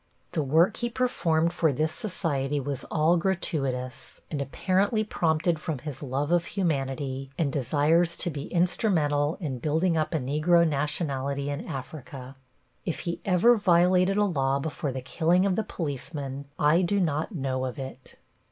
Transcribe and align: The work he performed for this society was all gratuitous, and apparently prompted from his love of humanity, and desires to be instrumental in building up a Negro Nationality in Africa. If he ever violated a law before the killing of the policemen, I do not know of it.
The 0.31 0.41
work 0.41 0.77
he 0.77 0.89
performed 0.89 1.53
for 1.53 1.71
this 1.71 1.91
society 1.91 2.59
was 2.59 2.83
all 2.85 3.17
gratuitous, 3.17 4.19
and 4.31 4.41
apparently 4.41 5.03
prompted 5.03 5.59
from 5.59 5.77
his 5.77 6.01
love 6.01 6.31
of 6.31 6.45
humanity, 6.45 7.29
and 7.37 7.53
desires 7.53 8.17
to 8.17 8.31
be 8.31 8.47
instrumental 8.51 9.37
in 9.39 9.59
building 9.59 9.97
up 9.97 10.15
a 10.15 10.19
Negro 10.19 10.67
Nationality 10.67 11.51
in 11.51 11.63
Africa. 11.67 12.35
If 12.83 13.01
he 13.01 13.21
ever 13.25 13.55
violated 13.57 14.17
a 14.17 14.25
law 14.25 14.57
before 14.57 14.91
the 14.91 15.01
killing 15.01 15.45
of 15.45 15.55
the 15.55 15.61
policemen, 15.63 16.45
I 16.57 16.81
do 16.81 16.99
not 16.99 17.35
know 17.35 17.65
of 17.65 17.77
it. 17.77 18.17